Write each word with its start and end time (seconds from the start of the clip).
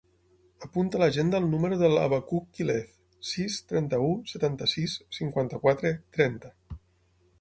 Apunta 0.67 0.97
a 0.99 1.01
l'agenda 1.01 1.41
el 1.41 1.45
número 1.51 1.77
del 1.81 1.99
Abacuc 2.05 2.47
Quilez: 2.59 2.89
sis, 3.33 3.59
trenta-u, 3.73 4.09
setanta-sis, 4.35 4.97
cinquanta-quatre, 5.19 5.93
trenta. 6.19 6.53